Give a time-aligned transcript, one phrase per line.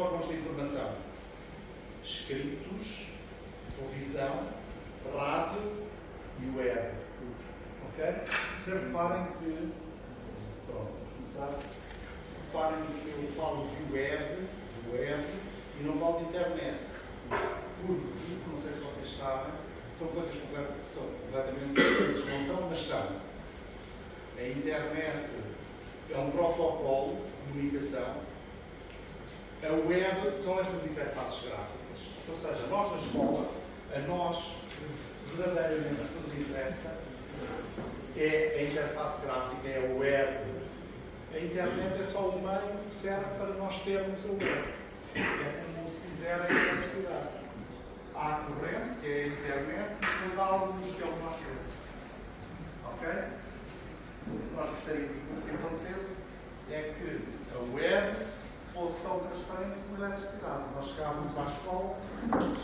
[0.00, 0.94] órgãos de informação:
[2.02, 3.08] escritos,
[3.76, 4.48] televisão,
[5.14, 5.72] rádio
[6.40, 6.94] e web.
[7.88, 8.04] Ok?
[8.58, 9.72] Vocês reparem que.
[10.66, 11.58] Pronto, começar.
[12.46, 14.48] Reparem que eu falo de web,
[14.82, 15.24] de web
[15.78, 16.80] e não falo de internet.
[17.28, 19.52] Porque, não sei se vocês sabem,
[19.96, 23.30] são coisas completamente, são completamente diferentes, não são, mas são.
[24.38, 25.30] A internet
[26.10, 28.29] é um protocolo de comunicação.
[29.62, 31.80] A web são estas interfaces gráficas.
[32.28, 33.50] Ou seja, nós na escola,
[33.94, 34.54] a nós
[35.36, 36.96] verdadeiramente o nos interessa
[38.16, 40.38] é a interface gráfica, é a web.
[41.34, 44.74] A internet é só um meio que serve para nós termos a web.
[45.14, 47.40] É como se quiser a eletricidade.
[48.14, 51.36] Há a corrente, que é a internet, depois há alguns que é o que nós
[51.36, 51.74] queremos.
[52.86, 53.08] Ok?
[54.26, 56.16] O que nós gostaríamos que acontecesse
[56.70, 57.20] é que
[57.54, 58.39] a web
[58.72, 60.64] fosse tão transparente como a eletricidade.
[60.74, 61.96] Nós chegávamos à escola,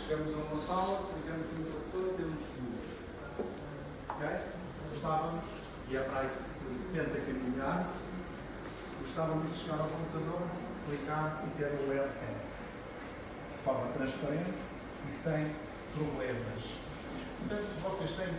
[0.07, 1.65] chegamos a uma sala, clicamos no
[1.97, 2.85] e temos luz.
[4.09, 4.27] Ok?
[4.89, 5.45] Gostávamos,
[5.89, 7.87] e é para aí que se tenta caminhar,
[9.01, 10.41] gostávamos de chegar ao computador,
[10.87, 12.47] clicar e ter o sempre.
[13.57, 14.53] De forma transparente
[15.07, 15.55] e sem
[15.93, 16.63] problemas.
[17.39, 18.33] Portanto, vocês têm,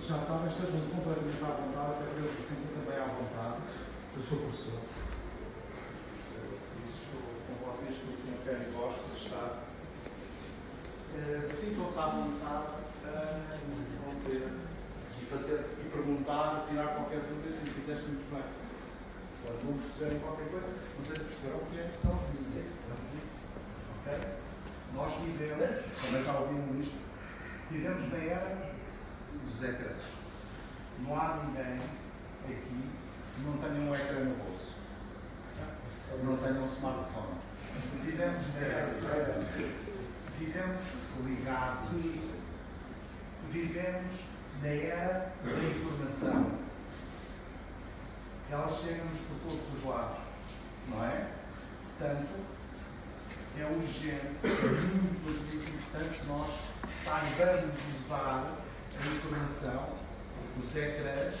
[0.00, 3.62] já sabem, estejam completamente à vontade, me sinto também à vontade.
[4.16, 5.01] Eu sou professor.
[7.82, 9.58] Vocês porque não quero e gosto de estar.
[11.12, 14.52] Uh, Sintam-se à vontade para interromper
[15.20, 18.44] e fazer e perguntar, tirar qualquer dúvida que fizeste muito bem.
[19.42, 22.22] Quando não perceberem qualquer coisa, não sei se perceberam o que é que são os
[22.30, 22.70] mídias.
[23.98, 24.18] Ok?
[24.94, 26.98] Nós vivemos, também já ouviram isto,
[27.68, 28.70] vivemos na era
[29.44, 30.02] dos ecrãs.
[31.00, 31.82] Não há ninguém
[32.44, 32.90] aqui
[33.34, 34.70] que não tenha um ecrã no bolso.
[36.22, 37.51] Não tenha um smartphone.
[37.74, 39.62] Dos ecrãs.
[40.38, 40.80] Vivemos
[41.24, 42.02] ligados.
[43.50, 44.14] Vivemos
[44.62, 46.52] na era da informação.
[48.50, 50.18] Ela chega-nos por todos os lados.
[50.88, 51.28] Não é?
[51.98, 52.28] Portanto,
[53.58, 54.38] é urgente,
[55.22, 56.50] muito importante que nós
[57.04, 58.56] saibamos usar
[58.98, 59.88] a informação,
[60.58, 61.34] os ecrãs,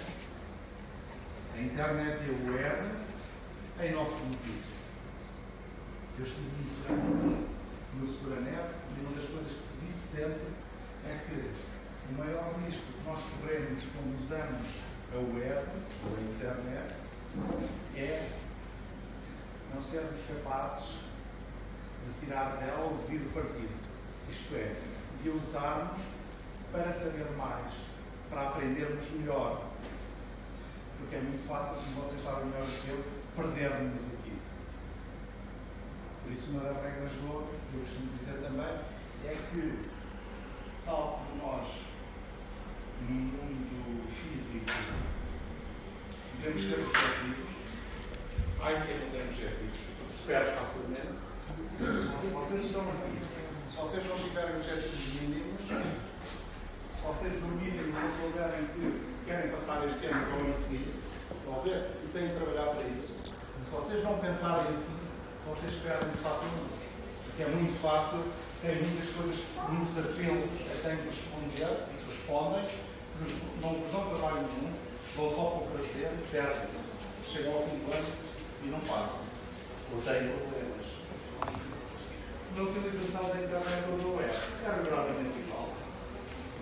[1.54, 2.90] a internet e a web
[3.80, 4.81] em nosso benefício.
[6.18, 7.48] Eu estive muitos anos
[7.94, 10.46] no Seguranet e uma das coisas que se disse sempre
[11.06, 11.50] é que
[12.12, 14.68] o maior risco que nós corremos quando usamos
[15.12, 15.66] a web
[16.04, 16.94] ou a internet
[17.96, 18.30] é
[19.74, 20.88] não sermos capazes
[22.04, 23.72] de tirar dela o devido partido.
[24.30, 24.76] Isto é,
[25.22, 25.98] de usarmos
[26.70, 27.72] para saber mais,
[28.28, 29.64] para aprendermos melhor.
[30.98, 34.21] Porque é muito fácil, como vocês sabem melhor do que eu, perdermos aqui.
[36.32, 38.72] Isso, uma das regras de ouro, que eu costumo dizer também,
[39.26, 39.90] é que,
[40.86, 41.66] tal como nós,
[43.06, 44.64] no mundo físico,
[46.40, 47.52] devemos ter objetivos,
[48.62, 49.78] ai que não tem objetivos,
[50.08, 51.20] se perde facilmente,
[52.32, 53.12] vocês estão aqui.
[53.68, 58.84] Se vocês não tiverem objetivos mínimos, se vocês no mínimo não souberem que
[59.26, 60.94] querem passar este ano para o ano seguinte,
[61.30, 61.90] estão a ver?
[62.02, 63.12] E têm de trabalhar para isso.
[63.22, 65.01] Se vocês não pensarem assim,
[65.46, 66.82] vocês perdem facilmente.
[67.24, 68.24] Porque é muito fácil,
[68.60, 72.64] tem muitas coisas, muitos apelos a têm que responder e respondem,
[73.62, 74.74] não vos dão trabalho nenhum,
[75.16, 76.92] vão só para o prazer, perdem-se.
[77.30, 78.12] Chegam ao fim do ano
[78.64, 79.20] e não passam.
[79.92, 80.82] Ou têm problemas
[82.56, 85.70] na utilização da internet ou do web é rigorosamente igual.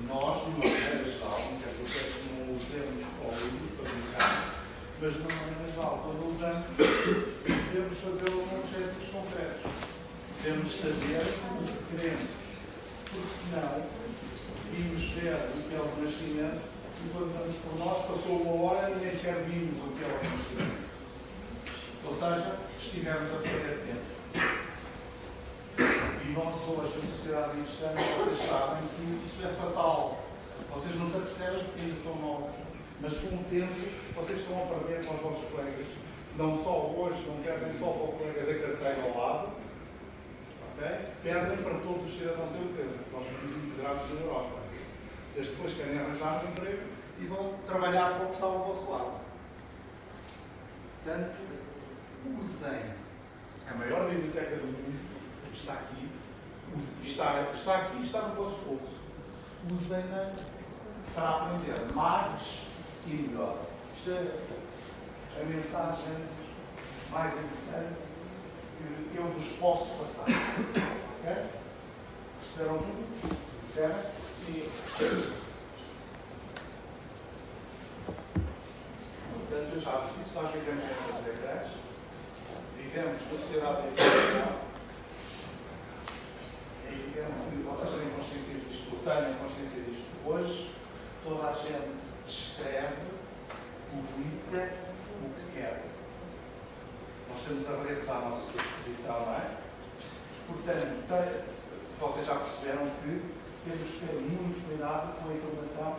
[0.07, 4.60] Nós, de uma maneira geral, não quer dizer que não usemos o para brincar,
[5.03, 9.73] mas de uma maneira geral, quando usamos, devemos fazê-lo com objetivos concretos.
[10.43, 12.31] Devemos saber o que queremos,
[13.09, 13.81] porque senão
[14.73, 16.61] vimos ver o que é o renascimento
[17.01, 20.21] e quando por nós passou uma hora e nem sequer vimos o que é o
[20.21, 20.91] renascimento.
[22.05, 24.09] Ou seja, estivemos a perder tempo.
[25.79, 30.25] E nós hoje, na sociedade cristã, vocês sabem que isso é fatal.
[30.71, 32.70] Vocês não se apercebem porque ainda são novos,
[33.01, 33.75] mas com o tempo
[34.15, 35.87] vocês estão a perder com os vossos colegas.
[36.37, 39.53] Não só hoje, não perdem só para o colega da carteira ao lado,
[40.73, 41.07] okay?
[41.23, 44.61] perdem para todos os cidadãos europeus, nós somos integrados na Europa.
[45.33, 46.83] Vocês depois querem arranjar um emprego
[47.21, 49.21] e vão trabalhar para o que está ao vosso lado.
[51.03, 51.37] Portanto,
[52.41, 52.81] usem
[53.69, 55.11] a maior biblioteca do mundo
[55.53, 56.09] está aqui,
[57.03, 59.01] está, está aqui, está no vosso bolso.
[59.71, 60.33] Usem-na
[61.15, 62.70] para aprender mais
[63.07, 63.57] e melhor.
[63.97, 66.15] Isto é a mensagem
[67.11, 68.01] mais importante
[69.13, 70.25] que eu vos posso passar.
[70.25, 71.27] Ok?
[72.41, 73.37] Perceberam tudo?
[73.73, 74.03] Percebem?
[74.47, 74.63] Sim.
[79.33, 81.69] Portanto, eu já vos disse, nós vivemos em fazer ecrãs,
[82.77, 84.53] vivemos na sociedade da informação,
[86.87, 90.09] é evidente que vocês têm consciência disto, tenham consciência disto.
[90.25, 90.75] Hoje,
[91.25, 92.97] toda a gente escreve,
[93.91, 94.73] publica
[95.23, 95.83] o que quer.
[97.29, 99.51] Nós temos a redes à nossa disposição, não é?
[100.47, 101.51] Portanto,
[101.99, 103.23] vocês já perceberam que
[103.65, 105.97] temos que ter muito cuidado com a informação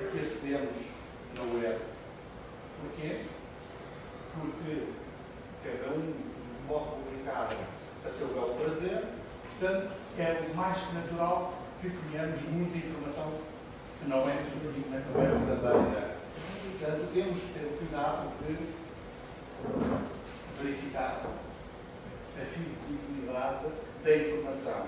[0.00, 0.76] a que acedemos
[1.36, 1.80] na web.
[2.80, 3.24] Porquê?
[4.34, 4.88] Porque
[5.62, 6.14] cada um
[6.66, 7.48] pode publicar
[8.04, 9.04] a seu belo prazer,
[9.58, 13.51] portanto, é mais natural que tenhamos muita informação
[14.06, 16.16] não é fidedigna, que não é verdadeira.
[16.78, 18.56] Portanto, temos que ter o cuidado de
[20.60, 21.22] verificar
[22.36, 23.66] a fidelidade
[24.04, 24.86] da informação.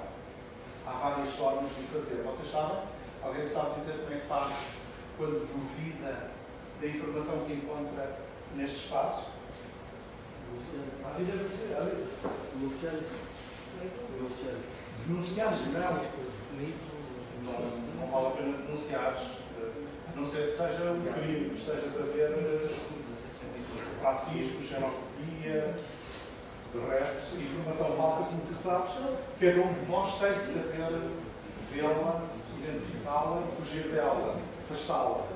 [0.87, 2.22] Há várias formas de fazer.
[2.22, 2.78] Vocês sabem?
[3.22, 4.52] Alguém me sabe dizer como é que faz
[5.17, 6.31] quando duvida
[6.81, 8.19] da informação que encontra
[8.55, 9.28] neste espaço?
[12.60, 13.02] Luciano.
[14.20, 14.60] Luciano.
[15.06, 16.94] Denunciamos, não.
[17.44, 19.14] Não, vale a pena denunciar,
[20.17, 22.75] não ser que seja um crime, que estejas a ver eh,
[24.02, 25.75] racismo, xenofobia,
[26.73, 28.94] de resto, informação falsa, como tu sabes,
[29.41, 31.11] cada um de nós tem que saber
[31.73, 32.23] vê-la,
[32.58, 35.26] identificá-la e fugir dela, afastá-la.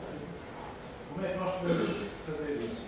[1.12, 1.90] Como é que nós podemos
[2.26, 2.82] fazer isso?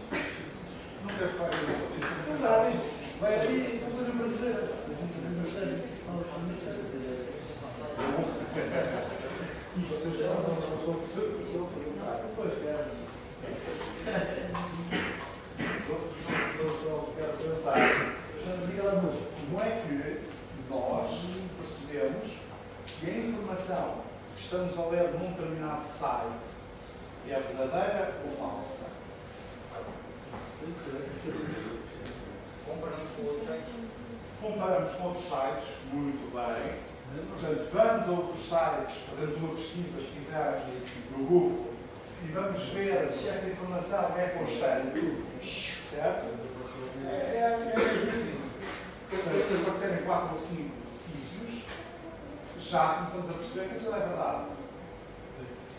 [1.36, 2.30] Falar sobre isso.
[2.30, 3.00] Não sabe.
[3.20, 4.80] Vai ali, cultura brasileira.
[8.50, 11.40] Vocês não são professores?
[12.34, 12.90] Pois, quero.
[15.86, 17.78] Os outros não se querem pensar.
[19.46, 19.94] Como é que
[20.68, 21.10] nós
[21.58, 22.26] percebemos
[22.84, 23.86] se a informação
[24.36, 26.48] que estamos a ler num determinado site
[27.28, 28.86] é verdadeira ou falsa?
[32.66, 33.74] Comparamos com outros sites.
[34.42, 36.89] Comparamos com outros sites, muito bem.
[37.10, 40.62] Portanto, vamos a outros sites, fazemos uma pesquisa, se quiserem,
[41.16, 41.74] no Google,
[42.22, 45.16] e vamos ver se essa informação é constante,
[45.90, 46.26] certo?
[47.04, 48.40] É, é, é assim.
[49.10, 51.64] Portanto, se aparecerem quatro ou cinco sítios,
[52.60, 54.44] já começamos a perceber que aquilo é verdade.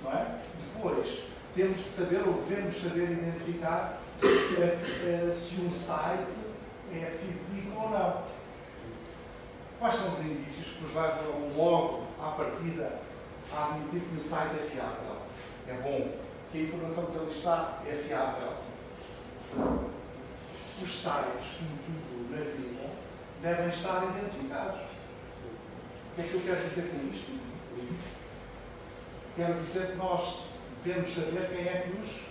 [0.04, 0.40] Não é?
[0.74, 1.24] Depois,
[1.56, 6.28] temos que saber, ou devemos saber identificar eh, eh, se um site
[6.92, 8.31] é fidedigno ou não.
[9.82, 13.00] Quais são os indícios que nos levam logo à partida
[13.52, 15.18] a admitir que o site é fiável?
[15.68, 16.20] É bom.
[16.52, 18.54] Que a informação que ali está é fiável.
[20.80, 22.92] Os sites, como tudo na vida,
[23.42, 24.82] devem estar identificados.
[24.82, 27.40] O que é que eu quero dizer com isto?
[29.36, 30.44] Quero dizer que nós
[30.86, 32.22] devemos saber quem é que os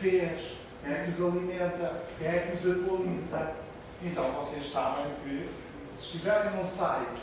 [0.00, 3.56] fez, quem é que os alimenta, quem é que os atualiza.
[4.02, 5.50] Então vocês sabem que
[6.00, 7.20] se estiverem num site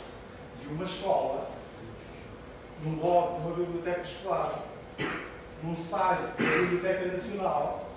[0.60, 1.50] de uma escola,
[2.84, 4.56] num blog de uma biblioteca escolar,
[5.64, 7.88] num site da Biblioteca Nacional,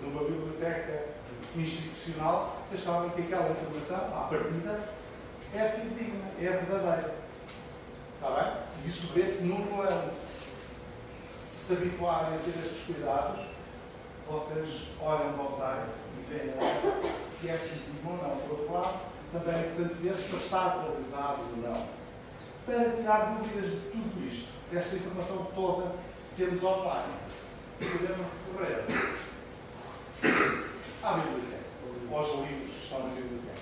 [0.00, 1.08] de uma biblioteca
[1.54, 4.88] institucional, vocês sabem que aquela informação, à partida,
[5.54, 7.14] é fidedigna, é verdadeira.
[8.14, 8.52] Está bem?
[8.82, 10.34] E isso vê-se num lance.
[11.46, 13.44] Se se habituarem a ter estes cuidados,
[14.26, 16.54] vocês olham para o site e veem
[17.30, 18.36] se é fidedigno ou não.
[18.38, 21.88] Por outro lado, também é importante ver se está atualizado ou não.
[22.64, 25.90] Para tirar dúvidas de tudo isto, desta informação toda
[26.36, 27.14] que temos online,
[27.78, 28.84] podemos recorrer
[31.02, 31.64] à biblioteca,
[32.12, 33.60] aos livros que estão na biblioteca.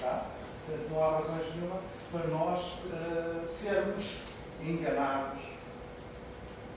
[0.00, 0.26] Tá?
[0.66, 1.80] Portanto, não há razões nenhuma
[2.12, 4.18] para nós uh, sermos
[4.62, 5.40] enganados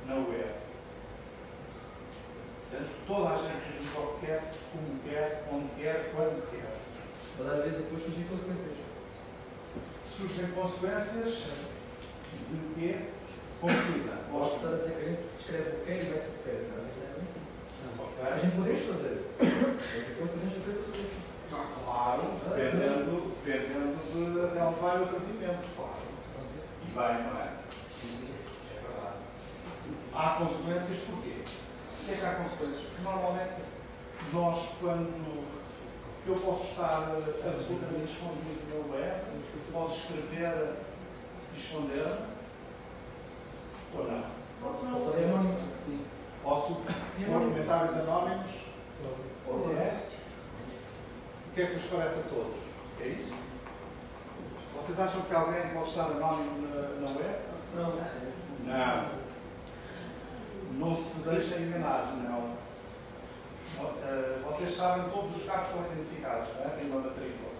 [0.07, 0.53] na web.
[2.69, 6.78] Portanto, toda a gente diz o que quer, como quer, onde quer, quando quer.
[7.39, 8.75] Mas às vezes depois surgem consequências.
[10.03, 11.47] Surgem consequências
[12.51, 12.99] de quê?
[13.61, 14.19] Confusão.
[14.29, 16.43] Posso estar a dizer que a gente escreve o que quer e mete o que
[16.43, 16.55] quer.
[16.59, 17.39] Às vezes não é assim.
[18.19, 19.15] A gente podemos fazer.
[19.39, 21.29] É depois podemos sofrer consequências.
[21.49, 26.09] Claro, dependendo, dependendo de vai o atendimento, claro.
[26.83, 27.55] E bem, não é?
[28.67, 29.17] É verdade.
[30.13, 31.39] Há consequências porquê?
[31.39, 32.83] O que é que há consequências?
[32.83, 33.61] Porque normalmente
[34.33, 35.48] nós, quando
[36.29, 37.07] eu posso estar
[37.43, 39.21] absolutamente escondido no web,
[39.71, 40.75] posso escrever
[41.53, 42.11] e esconder
[43.95, 44.23] ou não?
[44.61, 45.57] Pode ser anónimo.
[45.85, 46.05] Sim.
[46.43, 48.51] Posso pôr comentários anónimos
[49.47, 49.73] ou não?
[49.73, 52.59] O que é que vos parece a todos?
[53.01, 53.33] É isso?
[54.75, 57.35] vocês acham que alguém pode estar anónimo na, na web?
[57.75, 57.95] Não,
[58.65, 59.19] Não.
[60.73, 62.48] Não se deixem enganar, não.
[63.77, 66.69] Uh, vocês sabem que todos os carros são identificados, não é?
[66.69, 67.51] Tem uma matrícula,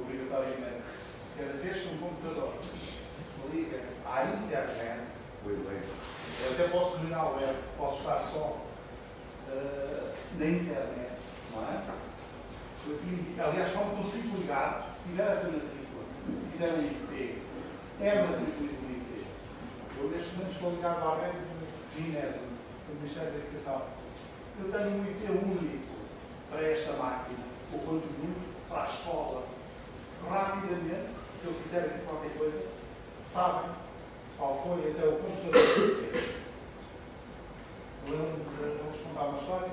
[0.00, 0.82] obrigatoriamente.
[1.36, 2.54] Cada vez que um computador
[3.22, 5.10] se liga à internet,
[5.44, 8.60] eu até posso terminar a web, posso estar só
[9.48, 11.12] uh, na internet,
[11.52, 11.82] não é?
[12.86, 16.04] E, aliás, só me consigo ligar se tiver essa matrícula,
[16.38, 17.42] se tiver um IP.
[18.00, 19.26] É a matrícula do IP.
[19.98, 22.38] Eu, neste momento, estou ligado à rede do INESO,
[22.88, 23.99] do Ministério da Educação.
[24.62, 25.94] Eu tenho um IP único
[26.50, 27.38] para esta máquina,
[27.72, 29.42] o contributo para a escola.
[30.28, 31.08] Rapidamente,
[31.40, 32.68] se eu fizer aqui qualquer coisa,
[33.26, 33.70] sabem
[34.36, 36.34] qual foi até o computador que fez.
[38.06, 39.70] Lembro-me de contar uma história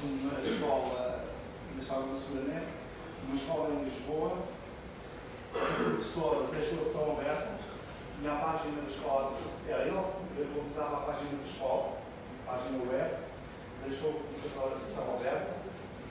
[0.00, 1.24] de uma escola,
[1.68, 2.68] ainda estava no seguramente,
[3.26, 4.38] uma escola em Lisboa,
[5.52, 7.58] o professor deixou a sessão aberta
[8.22, 9.36] e a página da escola,
[9.66, 9.98] era ele,
[10.36, 11.98] ele utilizava a página da escola,
[12.46, 13.27] a página web,
[13.88, 15.56] deixou o computador a sessão aberta,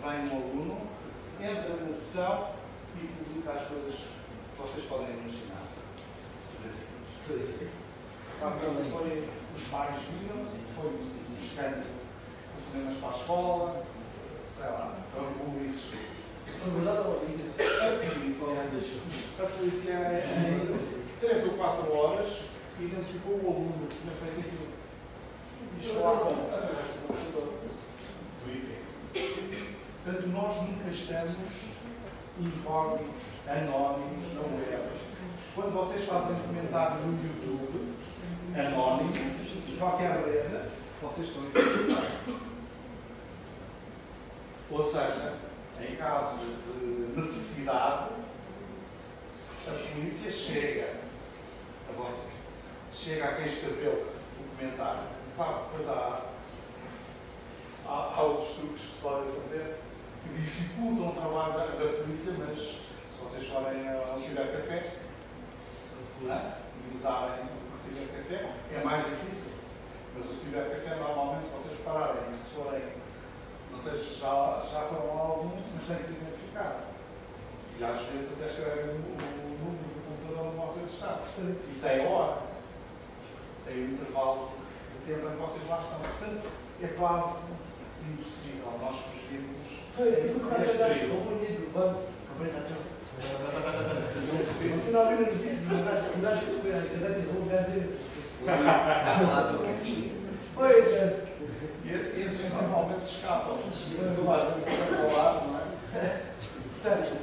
[0.02, 0.88] vem um aluno,
[1.40, 2.50] entra na sessão
[2.96, 5.62] e publica as coisas que vocês podem imaginar.
[7.28, 7.40] Foi,
[8.92, 10.92] foi os pais viram, foi
[11.40, 11.86] buscando
[12.72, 13.86] problemas para a escola,
[14.56, 16.18] sei lá, foi isso.
[16.84, 17.44] Na não liga.
[17.80, 22.40] A polícia, a polícia em 3 ou 4 horas
[22.80, 24.68] identificou o aluno que tinha feito aquilo.
[25.80, 27.57] E choravam através do computador.
[30.04, 31.38] Portanto, nós nunca estamos
[32.40, 33.14] incógnitos,
[33.48, 34.90] anónimos na web.
[35.56, 37.94] Quando vocês fazem comentário no YouTube,
[38.56, 40.70] anónimo, de qualquer rede,
[41.02, 42.48] vocês estão identificados.
[44.70, 45.34] Ou seja,
[45.82, 48.10] em caso de necessidade,
[49.68, 50.94] a polícia chega
[51.90, 52.28] a você,
[52.94, 54.08] chega a quem escreveu
[54.40, 55.04] o comentário.
[55.36, 56.22] Claro, depois há,
[57.88, 59.78] há, há outros truques que se podem fazer
[60.24, 64.94] que dificultam o trabalho da, da polícia, mas se vocês forem ao cibercafé
[66.22, 69.52] né, e usarem o cibercafé, é mais difícil.
[70.16, 72.98] Mas o cibercafé, normalmente, se vocês pararem e se forem
[73.78, 76.82] não sei se já, já foram lá alguns, mas têm que se identificar.
[77.78, 81.20] E às vezes até escrevem o, o número do computador onde vocês estão.
[81.38, 82.42] E tem hora.
[83.66, 84.50] Tem o intervalo
[84.94, 86.00] de tempo em que vocês lá estão.
[86.00, 86.52] Portanto,
[86.82, 87.54] é quase
[88.12, 89.68] impossível nós fugirmos
[94.58, 94.82] período.
[94.82, 97.82] Você não viu notícias eu acho que foi a internet de um gajo.
[100.56, 101.24] Pois é.
[101.86, 101.90] E
[102.22, 103.58] esses normalmente escapam.
[103.58, 106.22] Do lado, do lado, não é?
[106.84, 107.14] Portanto,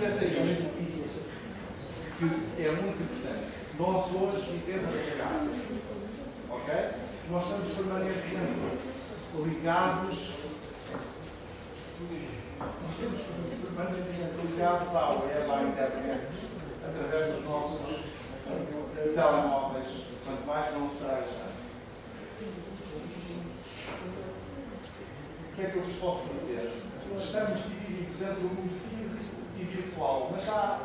[0.00, 1.04] pensa isto,
[2.18, 3.44] que é muito importante.
[3.78, 5.50] Nós hoje vivemos em casa,
[6.50, 6.68] ok?
[7.30, 8.54] Nós estamos permanentemente
[9.42, 10.32] ligados,
[14.42, 16.28] ligados à web, à internet,
[16.86, 18.04] através dos nossos
[19.14, 21.44] telemóveis, quanto mais não seja.
[25.42, 26.72] O que é que eu vos posso dizer?
[27.18, 29.24] Estamos divididos entre o mundo físico
[29.56, 30.80] e virtual, mas já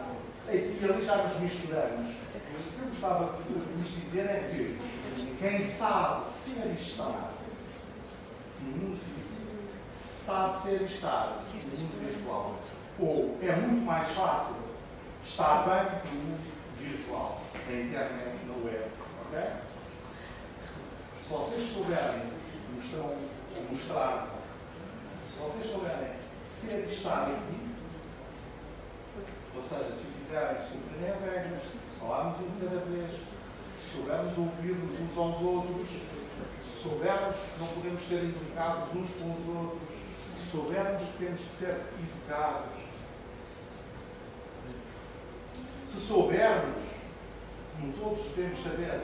[0.48, 2.08] aqui ali já nos misturamos.
[2.08, 4.77] O que eu gostava de vos dizer é que
[5.39, 6.84] quem sabe ser e
[8.98, 9.30] físico
[10.13, 11.44] sabe ser estar
[11.82, 12.56] mundo virtual.
[13.00, 14.56] Ou é muito mais fácil
[15.25, 18.92] estar bem no mundo virtual, na internet, na web.
[19.25, 19.70] ok?
[21.18, 22.32] Se vocês souberem,
[23.56, 24.28] a mostrar,
[25.24, 26.12] se vocês souberem
[26.46, 27.70] ser estar aqui,
[29.56, 30.70] ou seja, se fizerem as
[31.22, 31.63] regras,
[32.00, 35.88] falarmos um cada vez, se soubermos ouvir-nos uns aos outros,
[36.79, 41.55] se soubermos não podemos ser implicados uns com os outros, se soubermos que temos que
[41.57, 42.79] ser educados,
[45.91, 46.83] se soubermos,
[47.75, 49.01] como todos devemos saber,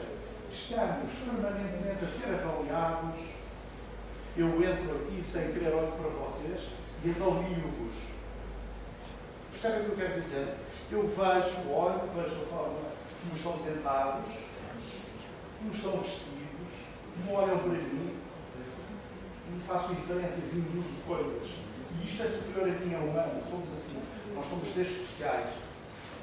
[0.50, 3.20] estamos permanentemente a ser avaliados,
[4.38, 6.70] eu entro aqui sem querer olhar para vocês
[7.04, 7.94] e avalio-vos.
[9.50, 10.54] Percebem o que eu quero dizer?
[10.90, 14.32] Eu vejo, olho, vejo a forma como estão sentados,
[15.58, 16.35] como estão vestidos,
[17.24, 18.18] não olham para mim,
[19.50, 21.48] não faço inferências e não uso coisas.
[22.02, 24.02] E isto é superior a mim, é humano, somos assim,
[24.34, 25.54] nós somos seres sociais.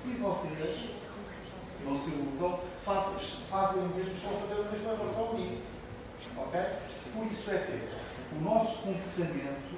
[0.05, 1.03] E vocês
[1.85, 3.19] não se iludam, fazem,
[3.49, 5.61] fazem o mesmo, estão a fazer a mesma relação a mim.
[6.37, 6.59] Ok?
[7.13, 9.77] Por isso é que o nosso comportamento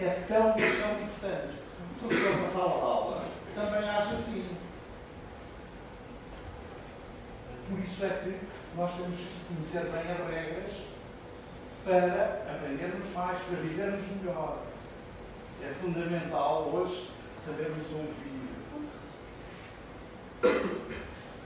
[0.00, 1.58] é tão, tão importante.
[1.96, 4.46] O professor na sala de aula também acha assim.
[7.68, 10.72] Por isso é que nós temos que conhecer bem as regras
[11.82, 14.58] para aprendermos mais, para vivermos melhor.
[15.62, 18.36] É fundamental hoje sabermos ouvir.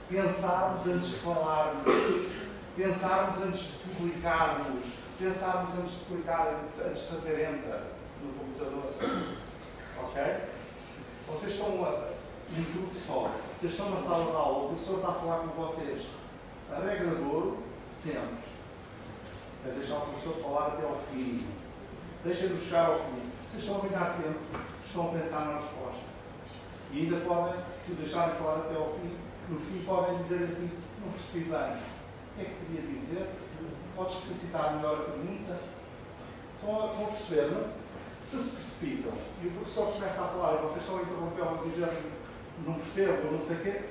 [0.09, 1.85] Pensarmos antes de falarmos,
[2.75, 4.85] pensarmos antes de publicarmos,
[5.17, 7.81] pensarmos antes de clicar, antes de fazer enter
[8.21, 8.93] no computador.
[10.03, 10.21] Ok?
[11.29, 12.11] Vocês estão a,
[12.51, 15.65] um grupo só, vocês estão na sala de aula, o professor está a falar com
[15.65, 16.20] vocês.
[16.71, 17.57] A regra de ouro,
[17.89, 18.51] sempre.
[19.67, 21.45] É deixar o professor falar até ao fim.
[22.23, 23.29] Deixem-nos chegar ao fim.
[23.49, 24.39] Vocês estão a ganhar tempo,
[24.85, 26.01] estão a pensar na resposta.
[26.93, 29.17] E ainda podem, se o deixarem falar até ao fim,
[29.49, 30.71] no fim podem dizer assim,
[31.03, 31.77] não percebi bem.
[31.77, 33.29] O que é que queria dizer?
[33.95, 35.59] Podes explicitar melhor a pergunta?
[36.55, 37.81] Estão a, estão a perceber, não?
[38.21, 39.13] Se se precipitam
[39.43, 42.11] e o professor começa a falar e vocês estão a interrompê-lo e dizer
[42.65, 43.81] não percebo não sei o quê,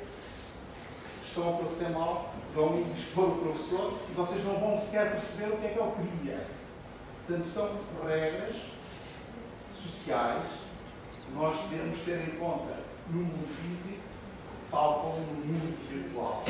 [1.30, 5.56] estão a proceder mal, vão expor o professor e vocês não vão sequer perceber o
[5.58, 6.46] que é que ele queria.
[7.26, 7.70] Portanto, são
[8.06, 8.56] regras
[9.80, 10.46] sociais
[11.24, 14.02] que nós devemos ter em conta no mundo físico,
[14.70, 16.44] tal como no mundo virtual.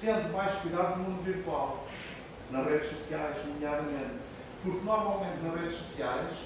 [0.00, 1.84] Tendo mais cuidado no mundo virtual,
[2.50, 4.24] nas redes sociais, nomeadamente.
[4.62, 6.36] Porque normalmente nas redes sociais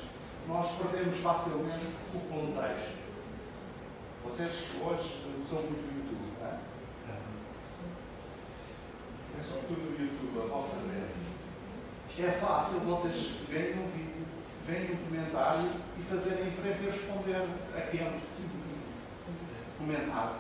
[0.49, 2.99] nós perdemos facilmente o contexto.
[4.25, 6.59] Vocês hoje usam muito o YouTube, não é?
[9.41, 12.29] É sobretudo o YouTube, a vossa rede.
[12.29, 14.27] É fácil vocês verem um vídeo,
[14.67, 17.37] verem um comentário e fazerem inferência e responder
[17.75, 18.01] a quem
[19.79, 20.37] comentário.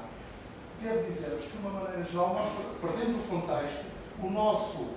[0.82, 3.86] Devo dizer-vos que, de uma maneira geral, nós perdendo o contexto,
[4.22, 4.90] o nosso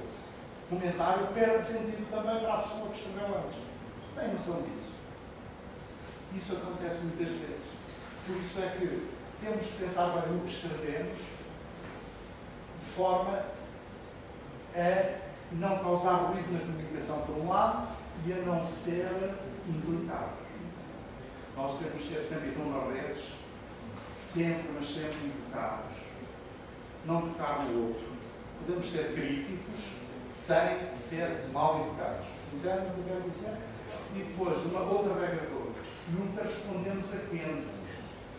[0.69, 3.59] comentário perde sentido também para a pessoa que escreveu antes.
[4.15, 4.91] Tem noção disso?
[6.35, 7.63] Isso acontece muitas vezes.
[8.27, 11.19] Por isso é que temos que pensar bem no que escrevemos,
[12.79, 13.62] de forma
[14.75, 15.19] a
[15.51, 17.87] não causar ruído na comunicação, por um lado,
[18.25, 19.35] e a não ser
[19.67, 20.43] implicados.
[21.55, 22.49] Nós temos que ser sempre
[22.93, 23.33] redes,
[24.15, 25.97] sempre, mas sempre educados.
[27.05, 28.13] Não tocar no outro.
[28.59, 32.25] Podemos ser críticos sem ser mal educados.
[32.53, 33.57] Entendem o que eu quero dizer?
[34.15, 35.73] E depois, uma outra regra de ouro.
[36.09, 37.73] Nunca respondemos atentos.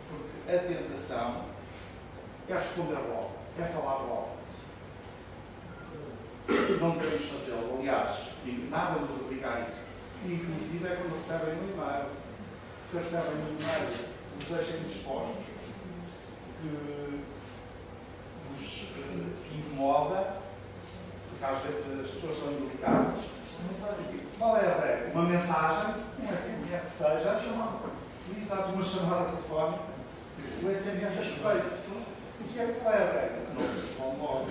[0.08, 1.44] Porque a tentação
[2.48, 4.33] é responder logo, é falar logo.
[6.48, 7.78] Não queremos fazê-lo.
[7.78, 8.30] Aliás,
[8.70, 9.78] nada nos obriga a isso.
[10.26, 12.06] E, inclusive, é quando recebem um e-mail.
[12.90, 13.88] Se recebem um e-mail,
[14.36, 15.44] vos deixem dispostos,
[16.60, 17.20] que
[18.50, 20.36] vos uh, incomoda,
[21.30, 23.24] porque às vezes as pessoas são indelicadas.
[24.38, 25.10] Qual é a regra?
[25.14, 27.40] Uma mensagem, um SMS seja,
[28.28, 29.84] utilizados uma chamada telefónica,
[30.62, 31.84] o SMS é perfeito.
[32.40, 33.42] O que é, qual é a regra?
[33.54, 34.46] Não se responde logo,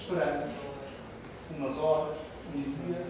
[0.00, 0.50] esperamos
[1.50, 2.16] umas horas,
[2.54, 3.06] um dia,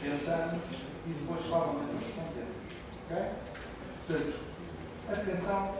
[0.00, 0.62] pensamos
[1.06, 2.54] e depois novamente respondemos.
[3.04, 3.16] Ok?
[4.06, 4.34] Portanto,
[5.08, 5.74] atenção,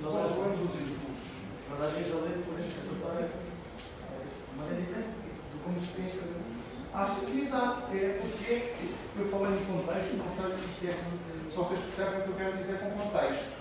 [0.00, 1.30] nós olhamos os impulsos.
[1.68, 5.14] Mas às vezes a lei por este trabalho de maneira diferente
[5.52, 6.40] de como se as coisas.
[6.92, 8.74] Acho que exato, é porque
[9.16, 10.98] eu falei em contexto, não sei se, é,
[11.48, 13.60] se vocês percebem o que eu quero dizer com contexto.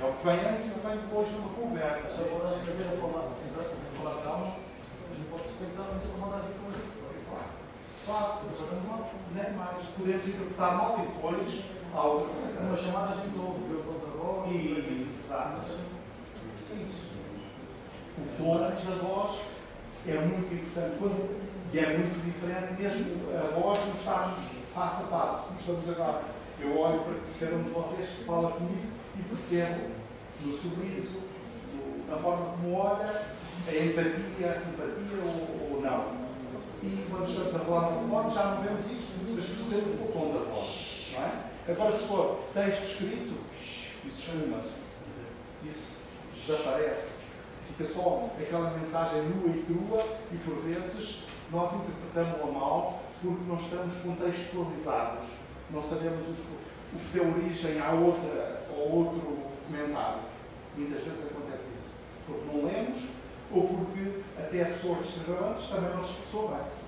[0.00, 2.08] É o que vem antes e o que vem depois numa conversa.
[2.14, 4.56] Só quando a gente a falar, a falar calma,
[5.20, 6.60] a gente pode respeitar, mas a falar da vida
[7.28, 7.44] Claro.
[8.06, 8.40] Claro,
[8.88, 9.10] lá.
[9.34, 9.84] Nem mais.
[9.96, 12.60] Podemos interpretar mal e depois há outra coisa.
[12.60, 14.50] Uma chamada a gente ouve, viu contra voz.
[14.50, 15.62] Exato.
[16.72, 17.10] Isso.
[18.18, 19.40] O tom da voz
[20.06, 20.96] é muito importante.
[20.98, 21.40] Quando,
[21.72, 24.38] e é muito diferente mesmo a voz nos estarmos
[24.74, 26.22] face a face, como estamos agora.
[26.60, 29.90] Eu olho para cada um de vocês que fala comigo e percebo
[30.42, 31.20] no sorriso,
[32.08, 33.22] na forma como olha,
[33.78, 36.30] a empatia, a simpatia ou, ou não.
[36.82, 40.32] E quando estamos a falar no telefone já não vemos isso, mas percebemos o tom
[40.32, 41.12] da voz.
[41.12, 41.50] Não é?
[41.68, 43.34] Agora, se for texto escrito,
[44.04, 44.90] isso esfuma-se.
[45.68, 45.96] Isso
[46.34, 47.20] desaparece.
[47.68, 50.02] Fica só aquela mensagem nua e crua
[50.32, 55.28] e, por vezes, nós interpretamos-la mal porque não estamos contextualizados.
[55.70, 60.22] Não sabemos o que, o que deu origem à outra, ao outro comentário.
[60.76, 61.90] Muitas vezes acontece isso.
[62.26, 63.19] Porque não lemos
[63.52, 66.80] ou porque até a pessoa que escreveu antes também não se expressou bem.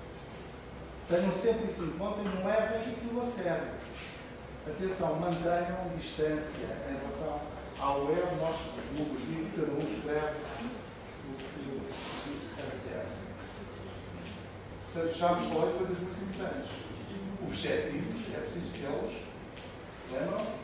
[1.09, 3.67] Tenham sempre isso em conta e não levem aquilo a sério.
[4.65, 7.41] Atenção, mantenham distância em relação
[7.79, 8.35] ao web.
[8.39, 10.37] Nós, os vídeos, cada um escreve
[11.27, 11.81] o que
[12.57, 13.33] acontece.
[14.93, 16.71] Portanto, já vos falei de coisas muito importantes.
[17.45, 19.13] Objetivos, é preciso tê-los.
[20.11, 20.63] Lembram-se?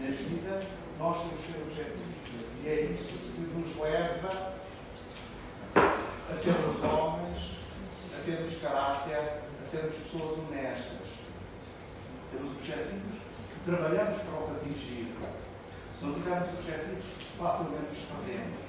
[0.00, 0.60] Na vida,
[0.98, 2.12] nós temos que ter objetivos.
[2.64, 4.61] E é isso que nos leva
[6.32, 7.38] a sermos homens,
[8.16, 11.12] a termos caráter, a sermos pessoas honestas.
[12.32, 13.20] Temos objetivos,
[13.66, 15.12] trabalhamos para os atingir.
[15.98, 17.04] Se não tivermos objetivos,
[17.36, 18.64] facilmente os perdemos.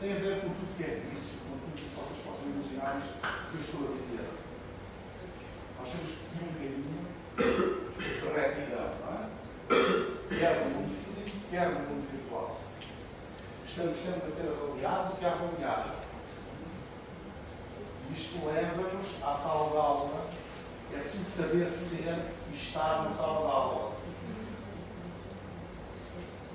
[0.00, 3.20] Tem a ver com tudo que é isso, com tudo que vocês possam imaginar isto
[3.20, 4.28] que eu estou a dizer.
[5.78, 7.04] Nós temos que seguir um caminho
[8.00, 8.24] de
[8.72, 9.28] não é?
[10.40, 12.60] Quer no mundo físico, quer no mundo virtual.
[13.68, 16.11] Estamos sempre a ser avaliados e a avaliar.
[18.10, 20.26] Isto leva-nos à sala de aula.
[20.94, 23.92] É preciso saber ser e estar na sala de aula.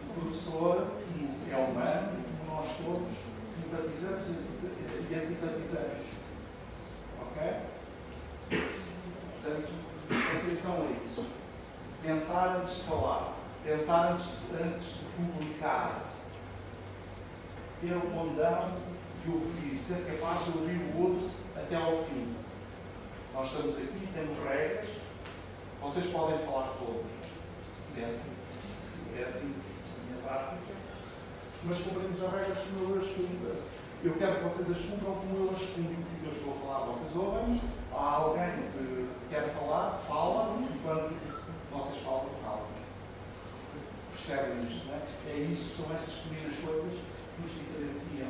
[0.10, 0.88] O professor
[1.52, 4.28] é humano, como nós todos, simpatizamos
[5.10, 6.06] e antipatizamos.
[7.22, 7.60] Ok?
[9.42, 9.74] Portanto,
[10.10, 11.26] atenção a isso.
[12.04, 13.34] Pensar antes de falar.
[13.64, 16.02] Pensar antes, antes de publicar.
[17.82, 18.97] Ter o condão
[19.28, 19.78] de ouvir.
[19.86, 22.34] Ser capaz de ouvir o outro até ao fim.
[23.34, 24.88] Nós estamos aqui, temos regras.
[25.82, 27.06] Vocês podem falar todos.
[27.84, 28.38] Sempre.
[29.18, 29.54] É assim
[30.08, 30.74] minha prática.
[31.64, 33.56] Mas cumprimos as regras como eu as cumpro.
[34.04, 36.08] Eu quero que vocês as cumpram como eu as cumpro.
[36.24, 37.62] Eu estou a falar, vocês ouvem
[37.92, 41.18] Há alguém que quer falar, fala, e quando
[41.72, 42.68] vocês falam, falam.
[44.12, 45.02] Percebem isto, não é?
[45.32, 48.30] É isso, são estas pequenas coisas que nos diferenciam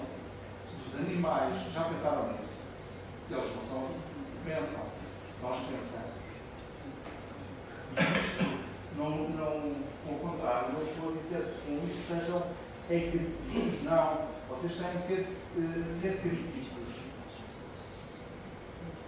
[0.87, 1.53] dos animais.
[1.73, 2.57] Já pensaram nisso?
[3.29, 4.01] Eles não são assim.
[4.45, 4.85] Pensam.
[5.41, 6.17] Nós pensamos.
[7.97, 8.59] Isto,
[8.95, 9.75] não, não,
[10.07, 12.43] ao contrário, não estou a dizer que com isto sejam
[12.87, 13.83] críticos.
[13.83, 14.37] Não.
[14.49, 15.21] Vocês têm que
[15.59, 17.01] uh, ser críticos.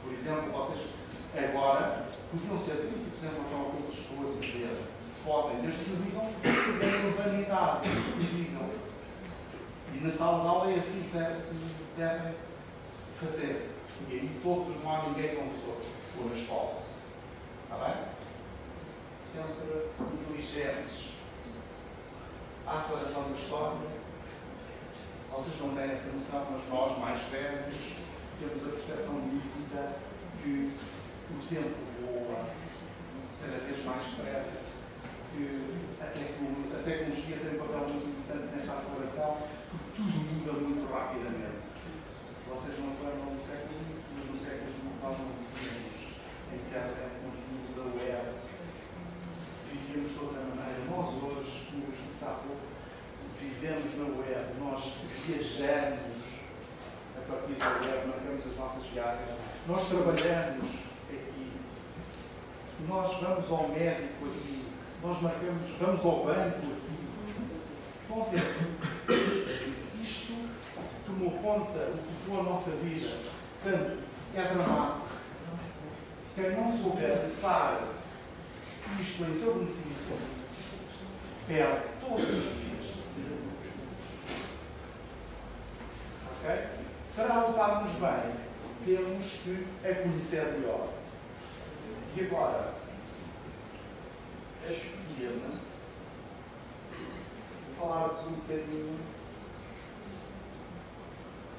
[0.04, 0.88] Por exemplo, vocês
[1.34, 4.78] agora podiam ser críticos em relação ao que eu estou a dizer.
[5.26, 8.89] Podem, desde que digam que têm urbanidade, que digam.
[9.94, 12.36] E na sala de aula é assim que devem
[13.20, 13.70] fazer.
[14.08, 15.88] E aí todos, não há ninguém ouça.
[16.18, 16.82] Ou na escola.
[17.64, 17.96] Está bem?
[19.32, 19.90] Sempre
[20.22, 21.10] inteligentes.
[22.66, 24.00] A aceleração da história.
[25.32, 27.96] Vocês não têm essa noção, mas nós, mais velhos,
[28.40, 29.96] temos a percepção nítida
[30.42, 30.74] que
[31.32, 32.46] o tempo voa
[33.40, 34.60] cada vez mais depressa,
[35.40, 39.38] que a, tecnologia, tem um papel muito importante nesta aceleração,
[39.72, 41.64] porque tudo muda muito rapidamente.
[42.50, 46.12] Vocês não se lembram do século XX, mas no século XX nós não vivíamos
[46.44, 47.32] a internet, não
[47.80, 48.28] a web,
[49.72, 50.80] vivíamos de outra maneira.
[50.92, 52.68] Nós hoje, como eu disse há pouco,
[53.40, 54.82] vivemos na web, nós
[55.24, 56.20] viajamos
[57.16, 60.68] a partir da web, marcamos as nossas viagens, nós trabalhamos
[61.08, 61.52] aqui,
[62.88, 64.69] nós vamos ao médico aqui,
[65.02, 66.58] nós marcamos, vamos ao banco
[68.28, 68.40] aqui.
[70.04, 70.34] Isto
[71.06, 73.18] tomou conta, ocupou a nossa vida.
[73.62, 74.00] Portanto,
[74.36, 75.08] é dramático.
[76.36, 78.00] Quem não souber usar
[79.00, 80.18] isto em seu benefício,
[81.48, 82.96] perde todos os dias.
[86.32, 86.68] Ok?
[87.16, 88.34] Para usarmos bem,
[88.86, 90.88] temos que a conhecer melhor.
[92.16, 92.74] E agora,
[94.64, 95.60] apetecia-me
[97.80, 99.00] falar-vos um bocadinho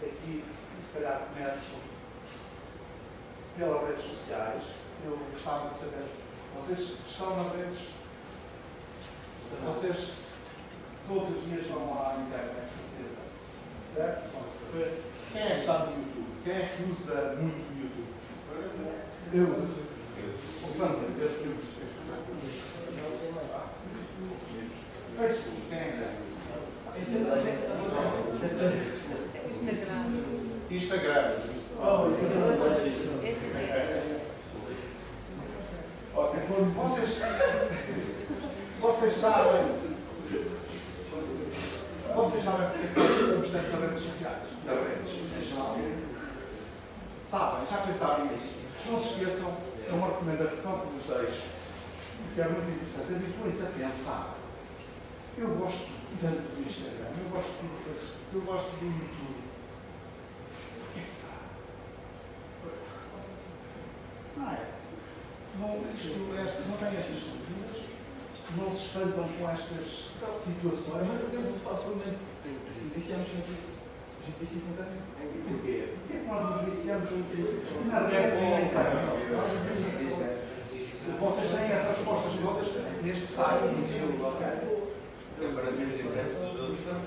[0.03, 0.45] aqui,
[0.85, 1.77] se calhar começo
[3.57, 4.63] pelas redes sociais.
[5.05, 6.07] Eu gostava de saber,
[6.57, 7.89] vocês estão nas redes?
[9.65, 10.13] Vocês
[11.09, 13.21] todos os dias vão lá à internet, certeza.
[13.95, 14.31] Certo?
[15.33, 16.27] Quem é que está no YouTube?
[16.45, 18.11] Quem é que usa muito o YouTube?
[19.33, 20.00] Eu uso.
[25.19, 25.77] Facebook, é
[30.69, 31.37] que Instagram.
[31.79, 32.09] Oh,
[36.14, 36.40] Ok,
[36.75, 37.11] vocês,
[38.81, 39.64] vocês sabem.
[42.14, 44.43] Vocês sabem porque é precisamos tanto das redes sociais?
[44.66, 45.77] Das redes, em geral.
[47.31, 48.51] Sabem, já pensaram nisso.
[48.90, 49.51] Não se esqueçam,
[49.90, 51.48] é uma recomendação que vos deixo,
[52.22, 53.14] porque é muito interessante.
[53.14, 54.37] Habituem-se a pensar.
[55.37, 59.40] Eu gosto tanto do Instagram, eu gosto do Facebook, eu gosto do YouTube.
[60.94, 61.50] Que é que sabe?
[64.37, 64.66] Não é?
[65.59, 67.83] Não, isto, estas, não têm estas dúvidas,
[68.57, 71.07] não se espantam com estas situações.
[71.07, 72.18] Muito facilmente.
[72.94, 73.59] Viciamos aqui.
[74.20, 75.30] A gente vicia isso na internet.
[75.51, 75.95] Porquê?
[75.99, 77.59] Porquê que nós nos viciamos muito isso?
[77.91, 79.11] Na e internet.
[81.19, 82.69] Vocês têm essas respostas todas
[83.03, 83.75] neste site,
[84.23, 84.43] ok?
[85.39, 87.01] Tem Brasil e Tudo?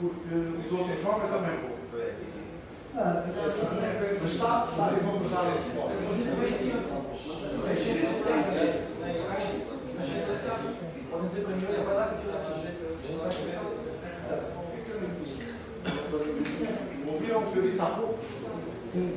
[0.00, 1.74] porque os outros jogam eu também vou.
[2.94, 5.94] Mas sabe, sabe, vamos dar a resposta.
[6.04, 6.74] Mas influencia.
[7.64, 8.84] Mas influencia.
[11.10, 12.53] Podem dizer para mim, vai lá que aquilo é
[17.54, 18.18] O que eu disse há pouco?
[18.96, 19.14] Eh,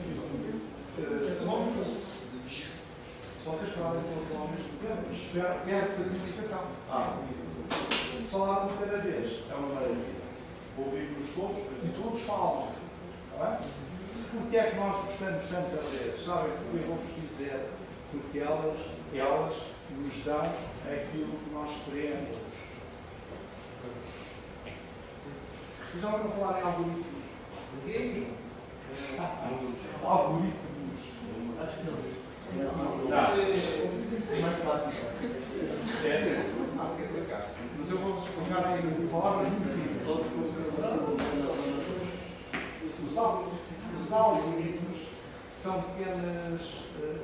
[2.48, 4.64] Se vocês falarem com os homens,
[5.66, 6.68] perde certificação.
[6.88, 7.18] Ah,
[8.30, 9.40] só há de cada vez.
[9.50, 10.22] É uma maravilha.
[10.78, 12.68] Ouvimos todos e todos falam.
[13.40, 13.58] Bem?
[14.32, 16.20] Porquê é que nós gostamos tanto de ler?
[16.24, 17.70] Sabem que eu vou-vos dizer?
[18.12, 18.78] Porque elas,
[19.16, 19.56] elas
[19.90, 20.46] nos dão
[20.86, 22.36] aquilo que nós queremos.
[25.90, 27.17] Vocês já ouviram falar em
[27.74, 28.38] algoritmos?
[30.04, 31.02] Algoritmos.
[31.62, 31.98] Acho que não.
[33.10, 33.38] Mais.
[37.80, 40.08] Mas eu vou explicar em palavras muito simples.
[43.06, 43.44] Os, al-
[44.00, 44.98] os algoritmos
[45.52, 47.18] são pequenos eh,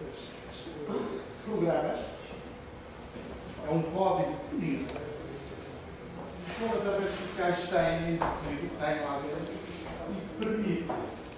[1.46, 2.00] programas,
[3.68, 4.88] é um código pequenino.
[6.60, 9.54] Todas as redes sociais têm, têm lá dentro,
[10.44, 10.86] permite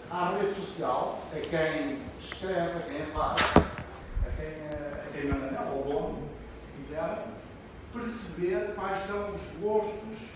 [0.09, 5.59] à rede social, a quem escreve, a quem faz, a quem, eh, a quem manda
[5.59, 6.29] ao dono,
[6.65, 7.27] se quiser,
[7.93, 10.29] perceber quais são os gostos,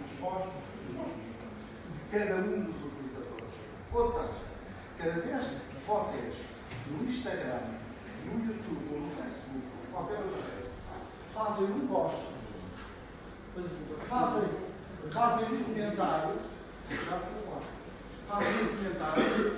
[0.00, 0.52] os gostos,
[0.88, 1.22] os gostos
[1.92, 3.52] de cada um dos utilizadores.
[3.92, 4.34] Ou seja,
[4.98, 6.34] cada vez que vocês
[6.90, 7.60] no Instagram,
[8.24, 10.68] no YouTube ou no Facebook, ou qualquer outra rede,
[11.32, 12.32] fazem um gosto,
[14.08, 14.48] fazem,
[15.12, 16.56] fazem um comentário,
[18.28, 19.56] fazem um comentário,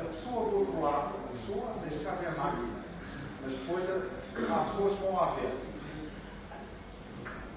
[0.00, 2.68] a pessoa do outro lado, a pessoa, neste caso é a máquina,
[3.42, 5.68] mas depois há pessoas que vão lá ver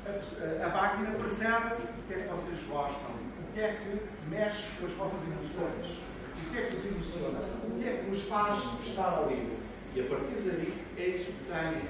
[0.06, 4.72] a, a máquina percebe o que é que vocês gostam, o que é que mexe
[4.80, 6.00] com as vossas emoções,
[6.36, 9.58] o que é que vos emociona, o que é que vos faz estar ali.
[9.94, 11.82] E a partir daí é isso que têm.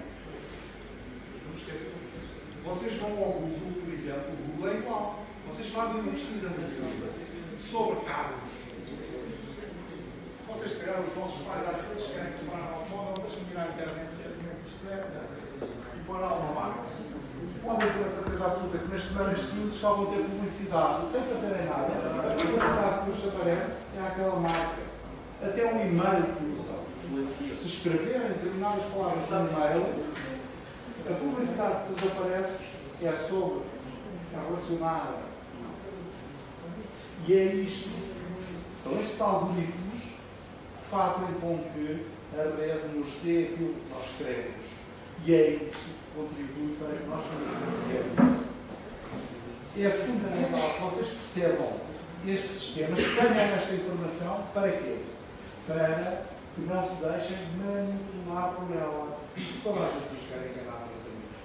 [1.46, 1.92] Não esqueçam.
[2.64, 5.26] Vocês vão ao Google, por exemplo, o Google é igual.
[5.48, 6.50] Vocês fazem uma pesquisa
[7.70, 8.61] sobre carros.
[10.52, 14.12] Vocês, se os vossos pais às vezes querem comprar um automóvel, deixam-me ir à internet
[14.92, 16.92] é que e pôr lá uma marca
[17.64, 21.66] podem ter a certeza absoluta que nas semanas seguintes só vão ter publicidade sem fazerem
[21.66, 21.88] nada.
[21.88, 24.82] A publicidade que vos aparece é aquela marca.
[25.42, 26.82] Até um e-mail que usam.
[27.36, 29.86] Se escreverem determinadas palavras no e-mail,
[31.10, 32.64] a publicidade que vos aparece
[33.04, 33.62] é sobre,
[34.34, 35.18] é relacionada.
[37.28, 37.90] E é isto.
[38.84, 39.91] São estes algoritmos que
[40.92, 42.06] fazem com que
[42.38, 44.66] a rede nos dê aquilo que nós queremos.
[45.26, 48.42] E é isso que contribui para que nós nos beneficiemos.
[49.78, 51.74] É fundamental que vocês percebam
[52.28, 54.98] este sistema, que tenham esta informação, para quê?
[55.66, 56.24] Para
[56.54, 59.18] que não se deixem manipular por ela.
[59.64, 61.40] Todas as pessoas querem enganar meus amigos.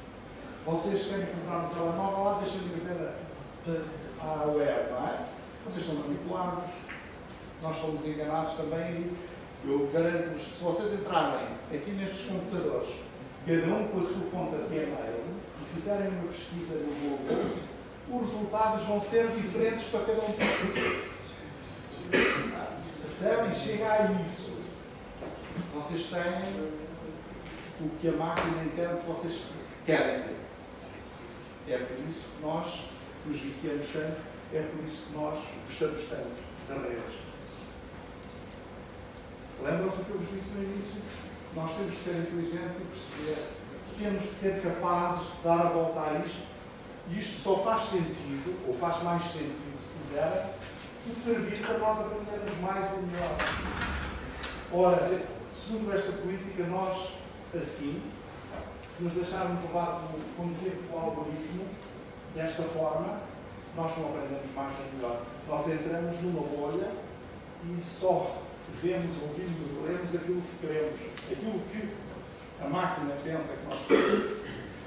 [0.67, 3.15] Vocês querem comprar um telemóvel lá, deixem-me ver
[4.21, 5.27] a, a web, não é?
[5.65, 6.65] Vocês são manipulados,
[7.63, 9.13] nós somos enganados também.
[9.69, 12.89] Eu garanto-vos que se vocês entrarem aqui nestes computadores
[13.45, 15.25] cada um com a sua conta de e-mail
[15.61, 17.57] e fizerem uma pesquisa no Google,
[18.09, 21.17] os resultados vão ser diferentes para cada um de vocês.
[23.03, 23.55] Percebem?
[23.55, 24.57] Chega a isso.
[25.75, 26.71] Vocês têm
[27.81, 29.43] o que a máquina entende que vocês
[29.85, 30.37] querem ter.
[31.73, 32.85] É por isso que nós
[33.27, 34.21] nos viciamos tanto,
[34.55, 36.31] é por isso que nós gostamos tanto
[36.69, 37.26] das redes.
[39.63, 41.01] Lembram-se o que eu vos disse no início?
[41.55, 43.47] Nós temos que ser inteligentes e perceber
[43.89, 46.47] que temos que ser capazes de dar a volta a isto.
[47.09, 50.51] E isto só faz sentido, ou faz mais sentido, se quiserem,
[50.99, 53.37] se servir para nós aprendermos mais e melhor.
[54.73, 55.23] Ora,
[55.55, 57.15] segundo esta política, nós,
[57.55, 58.03] assim,
[58.97, 60.03] se nos deixarmos levar
[60.37, 61.65] como dizer, pelo algoritmo,
[62.35, 63.21] desta forma,
[63.77, 65.23] nós não aprendemos mais e melhor.
[65.49, 66.91] Nós entramos numa bolha
[67.65, 68.43] e só
[68.83, 71.89] vemos, ouvimos e lemos aquilo que queremos, aquilo que
[72.63, 74.37] a máquina pensa que nós queremos.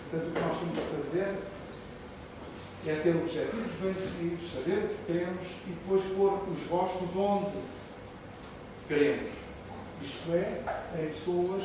[0.10, 1.38] Portanto, o que nós temos que fazer
[2.88, 7.58] é ter objetivos bem definidos, saber o que queremos e depois pôr os gostos onde
[8.88, 9.34] queremos.
[10.02, 10.64] Isto é,
[10.96, 11.64] em pessoas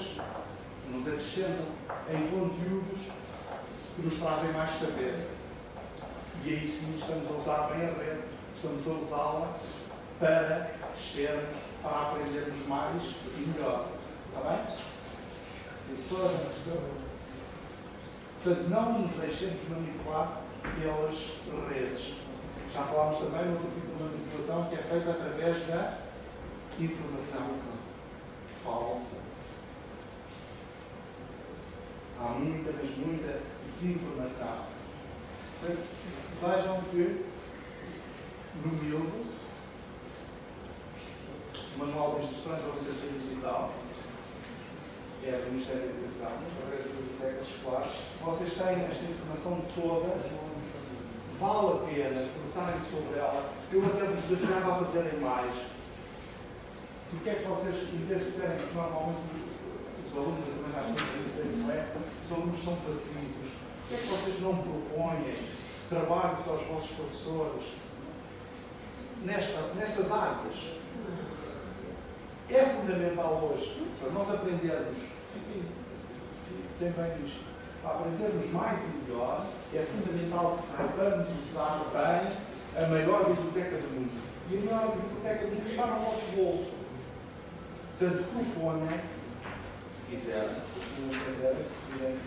[0.84, 1.66] que nos acrescentam,
[2.10, 3.12] em conteúdos
[3.94, 5.26] que nos trazem mais saber.
[6.44, 8.24] E aí sim estamos a usar bem a rede,
[8.56, 9.56] estamos a usá-la
[10.18, 13.02] para crescermos, para aprendermos mais
[13.36, 13.86] e melhor.
[14.28, 14.94] Está bem?
[18.42, 22.14] Portanto, não nos deixemos manipular pelas redes.
[22.72, 25.98] Já falámos também no tipo de manipulação que é feita através da
[26.78, 27.54] informação
[28.64, 29.18] falsa.
[32.20, 34.64] Há muita, mas muita desinformação.
[36.40, 37.26] Vejam que
[38.62, 39.33] no Mildo,
[41.76, 43.70] Manual de Instruções da Organização Digital,
[45.20, 50.14] que é do Ministério da Educação, através das bibliotecas escolares, vocês têm esta informação toda,
[51.40, 53.50] vale a pena começarem sobre ela.
[53.72, 55.56] Eu até vos desafiava a fazerem mais.
[57.10, 59.18] Porque é que vocês, em vez de serem, que normalmente
[60.06, 61.86] os alunos, também já estou a dizer, não é?
[62.26, 63.50] Os alunos são passivos.
[63.80, 65.36] Porquê é que vocês não propõem
[65.88, 67.66] trabalhos aos vossos professores
[69.24, 70.84] nesta, nestas áreas?
[72.50, 74.98] É fundamental hoje, para nós aprendermos,
[75.32, 75.62] fiquem
[76.78, 77.44] bem isto,
[77.82, 83.94] para aprendermos mais e melhor, é fundamental que saibamos usar bem a maior biblioteca do
[83.94, 84.22] mundo.
[84.50, 86.74] E a maior biblioteca do mundo está no nosso bolso.
[87.98, 92.18] Portanto, proponham, se quiserem, se não entenderem, se quiserem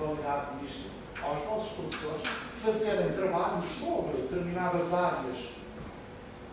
[0.00, 0.90] validar isto,
[1.22, 2.22] aos vossos professores
[2.64, 5.50] fazerem trabalhos sobre determinadas áreas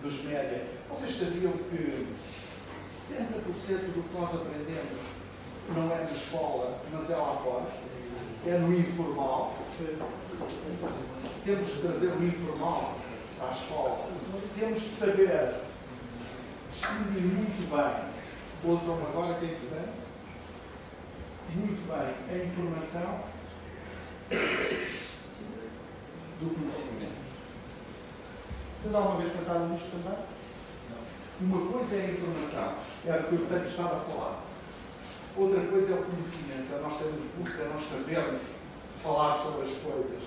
[0.04, 0.68] dos média.
[0.90, 2.27] Vocês sabiam que 70%
[3.16, 5.00] do que nós aprendemos
[5.76, 7.66] não é na escola, mas é lá fora?
[8.46, 9.56] É no informal.
[11.44, 12.98] Temos de trazer o informal
[13.42, 14.10] à escola.
[14.58, 15.56] Temos de saber
[16.70, 18.72] distinguir muito bem.
[18.72, 20.08] Ouçam agora que é importante.
[21.56, 23.20] Muito bem a informação
[26.40, 27.18] do conhecimento.
[28.82, 30.20] Vocês alguma vez pensaram nisto também?
[31.40, 32.74] Uma coisa é a informação,
[33.06, 34.40] é o que eu tanto estava a falar.
[35.38, 38.42] Outra coisa é o conhecimento, é nós termos é nós sabermos
[39.04, 40.24] falar sobre as coisas.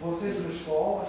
[0.00, 1.08] Vocês na escola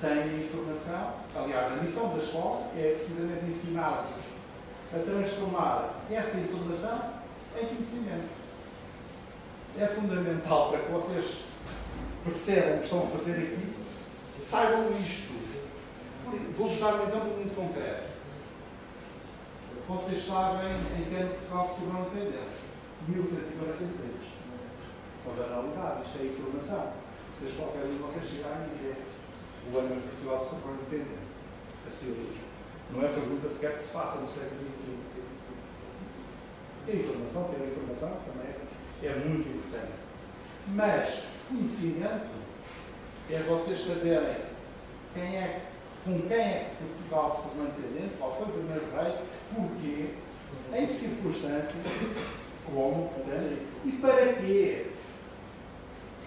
[0.00, 4.24] têm informação, aliás, a missão da escola é precisamente ensinar-vos
[4.92, 7.00] a transformar essa informação
[7.60, 8.28] em conhecimento.
[9.78, 11.42] É fundamental para que vocês
[12.24, 13.74] percebam o que estão a fazer aqui,
[14.42, 15.34] saibam isto.
[16.26, 18.16] Vou-vos dar um exemplo muito concreto.
[19.86, 20.66] Vocês sabem
[20.98, 22.66] em que ano Portugal se tornou independente.
[23.08, 24.36] 1143.
[25.24, 26.92] Pode analisar, isto é informação.
[27.38, 28.96] Vocês qualquer um de vocês chegarem e dizer
[29.70, 31.26] o ano em que Portugal se tornou independente.
[31.86, 32.34] Assim,
[32.90, 34.96] não é pergunta sequer que se faça no século XXI.
[36.88, 38.50] A informação, ter a informação também
[39.02, 39.92] é muito importante.
[40.68, 42.34] Mas conhecimento
[43.30, 44.36] é vocês saberem
[45.14, 45.60] quem é,
[46.06, 49.18] com quem é que Portugal se tornou independente, qual foi o primeiro rei,
[49.52, 50.14] porquê,
[50.72, 51.84] em que circunstâncias,
[52.64, 53.10] como,
[53.84, 54.86] e para quê.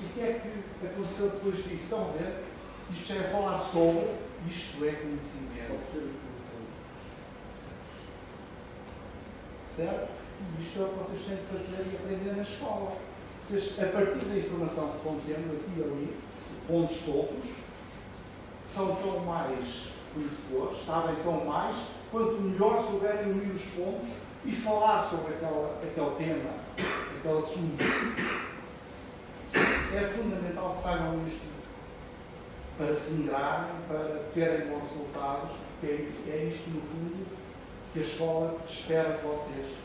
[0.01, 1.83] O que é que aconteceu depois disso?
[1.83, 2.43] Estão a ver?
[2.91, 4.07] Isto já é falar sobre,
[4.49, 6.19] isto é conhecimento.
[9.75, 10.09] Certo?
[10.39, 12.97] E isto é o que vocês têm de fazer e aprender na escola.
[13.49, 16.17] Vocês, a partir da informação que vão tendo aqui e ali,
[16.67, 17.49] pontos soltos,
[18.73, 21.75] são tão mais conhecedores, sabem tão mais,
[22.11, 24.09] quanto melhor souberem unir os pontos
[24.45, 26.51] e falar sobre aquela, aquele tema,
[27.17, 27.83] aquele assunto.
[29.93, 31.49] É fundamental que saibam isto
[32.77, 35.51] para se ingrarem, para terem bons resultados,
[35.83, 37.27] é, é isto, no fundo,
[37.91, 39.77] que a escola espera de vocês,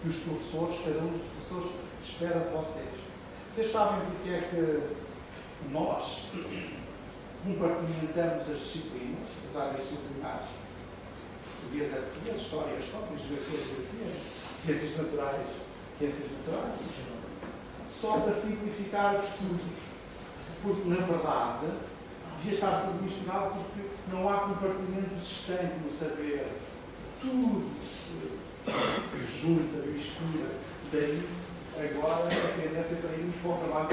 [0.00, 1.72] que os professores, cada um dos professores,
[2.04, 3.12] espera de vocês.
[3.52, 6.30] Vocês sabem porque é que nós
[7.44, 10.46] compartimentamos as disciplinas, as áreas disciplinares?
[11.60, 15.46] Português é português, história é história, geografia é ciências naturais,
[15.96, 16.72] ciências naturais.
[17.90, 19.92] Só para simplificar os estudos.
[20.62, 21.66] Porque, na verdade,
[22.38, 26.46] devia estar tudo misturado porque não há compartimento existente no saber.
[27.20, 30.50] Tudo se junta, mistura.
[30.92, 31.28] Daí,
[31.76, 33.88] agora, a tendência para irmos para o trabalho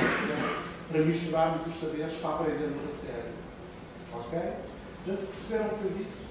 [0.89, 3.33] para misturarmos os saberes para aprendermos a sério.
[4.11, 4.39] Ok?
[5.05, 6.25] Portanto, perceberam o que eu disse?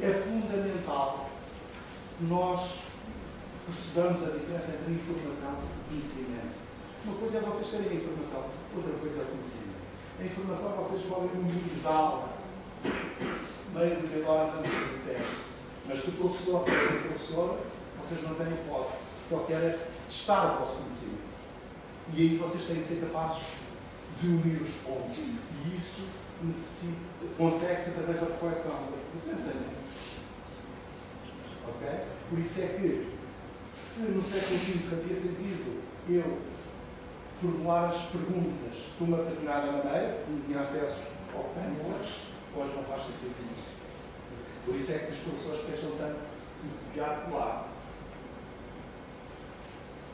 [0.00, 1.30] É fundamental
[2.16, 2.78] que nós
[3.66, 6.54] percebamos a diferença entre informação e conhecimento.
[7.04, 8.44] Uma coisa é vocês terem informação,
[8.76, 9.84] outra coisa é o conhecimento.
[10.20, 12.28] A informação vocês podem memorizá-la
[13.74, 15.36] meio de horas antes do teste.
[15.86, 17.58] Mas se o professor for a professora,
[18.00, 19.02] vocês não têm hipótese.
[19.28, 21.34] Qualquer é testar o vosso conhecimento.
[22.14, 23.42] E aí vocês têm que ser capazes
[24.20, 25.18] de unir os pontos.
[25.18, 26.06] E isso
[27.38, 29.84] consegue-se através da reflexão, do pensamento.
[31.68, 31.88] Ok?
[32.28, 33.14] Por isso é que,
[33.74, 36.38] se no século XX fazia sentido eu
[37.40, 41.02] formular as perguntas de uma determinada maneira, não tinha acesso
[41.34, 42.20] ao que tem hoje,
[42.56, 43.54] hoje não faz sentido isso.
[44.64, 46.20] Por isso é que os professores queixam tanto
[46.62, 47.73] de copiar colar.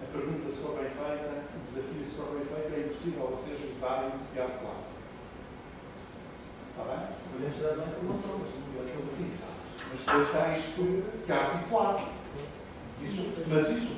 [0.03, 3.77] A pergunta se for bem feita, o desafio se for bem feito, é impossível vocês
[3.77, 4.81] usarem copiar colar.
[6.71, 7.09] Está bem?
[7.31, 9.41] Podemos dar uma informação, mas não é aquilo que diz.
[9.91, 12.09] Mas depois tens que, que articular.
[13.03, 13.93] Isso, mas isso,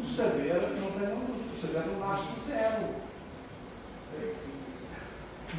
[0.00, 2.94] o saber não tem luz, o saber não nasce do zero.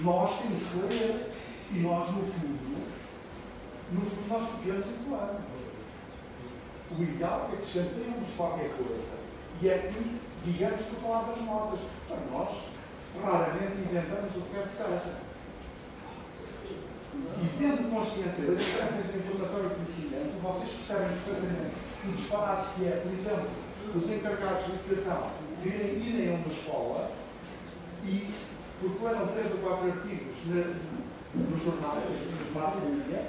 [0.01, 1.31] Nós temos que ler
[1.71, 2.77] e nós, no fundo,
[3.91, 5.41] no fundo, nós e colamos.
[6.89, 9.26] O ideal é que chantemos qualquer coisa
[9.61, 11.79] e é que digamos por palavras nossas.
[12.07, 12.57] Para nós,
[13.21, 15.27] raramente inventamos o que quer que seja.
[17.41, 22.85] E tendo consciência da diferença entre informação e conhecimento, vocês percebem perfeitamente o disparate que
[22.85, 23.49] é, por exemplo,
[23.95, 25.31] os encarregados de educação
[25.61, 27.11] virem, irem a uma escola
[28.05, 28.33] e,
[29.01, 30.35] leram três ou quatro artigos
[31.33, 33.27] nos jornais, nos massa media,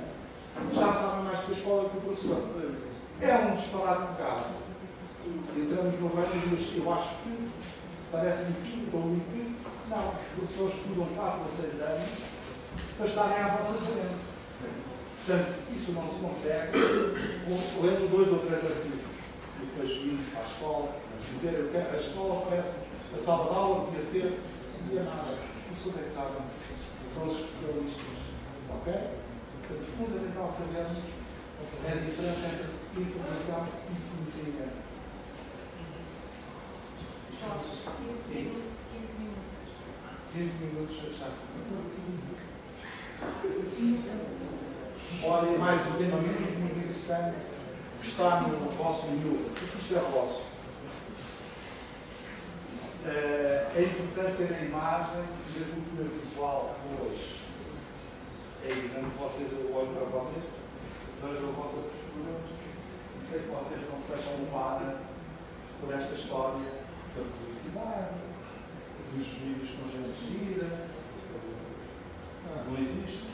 [0.73, 2.43] já sabem mais que a escola que o professor.
[3.21, 4.68] É um disparate um bocado.
[5.57, 7.49] Entramos no banho e diz, eu acho que,
[8.13, 9.57] parece-me que, ou que,
[9.89, 12.09] não, os professores estudam 4 ou 6 anos
[12.97, 14.29] para estarem à vossa frente.
[15.27, 16.79] Portanto, isso não se consegue
[17.83, 19.19] lendo dois ou três artigos
[19.61, 20.89] e depois vindo para a escola,
[21.35, 24.41] dizer eu quero, a escola parece a sala de aula devia ser,
[24.75, 25.33] não devia nada.
[25.33, 26.43] Os professores é que sabem,
[27.15, 28.19] são os especialistas.
[28.69, 28.93] Ok?
[29.69, 31.05] Portanto, fundamental sabermos
[31.61, 34.88] a diferença entre informação e conhecimento.
[37.39, 38.65] Jorge, 15 minutos.
[40.33, 41.29] 15 minutos, já.
[45.23, 47.39] Olha, mais um tema muito, interessante
[48.01, 49.55] que está no vosso miúdo.
[49.55, 50.43] Porque isto é vosso.
[53.07, 55.25] Uh, a importância da imagem
[55.55, 57.41] e da cultura visual hoje.
[58.65, 60.43] É evidente que vocês, eu olho para vocês,
[61.23, 62.41] vejo a vossa postura
[63.21, 64.99] e sei que vocês não se deixam levar
[65.81, 66.88] por esta história
[67.19, 68.15] da publicidade,
[69.13, 70.89] dos vídeos com gente gira,
[72.67, 73.25] não existe.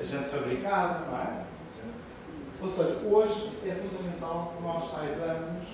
[0.00, 1.44] É gente fabricada, não é?
[2.60, 5.66] Ou seja, hoje é fundamental que nós saibamos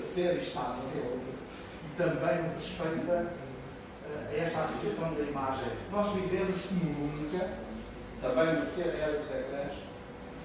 [0.00, 1.18] ser e estar a ser.
[1.84, 3.32] E também respeita
[4.34, 5.72] esta aquisição da imagem.
[5.90, 7.48] Nós vivemos como nunca,
[8.20, 9.72] também na era dos ecrãs,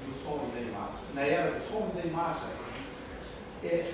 [0.06, 0.96] do som e da imagem.
[1.14, 2.50] Na era do som e da imagem.
[3.64, 3.92] É,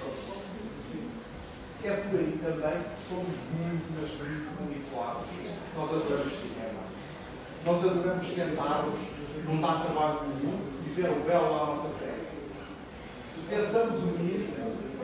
[1.87, 5.27] é por aí também que somos muito, mas muito manipulados.
[5.75, 6.83] Nós adoramos cinema.
[7.65, 8.99] Nós adoramos sentar-nos,
[9.45, 12.23] não dar trabalho nenhum e ver o belo lá à nossa frente.
[13.49, 14.49] Pensamos unir,